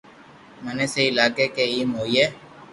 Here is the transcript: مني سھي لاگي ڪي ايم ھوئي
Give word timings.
مني 0.63 0.85
سھي 0.93 1.03
لاگي 1.17 1.45
ڪي 1.55 1.65
ايم 1.73 1.89
ھوئي 1.99 2.25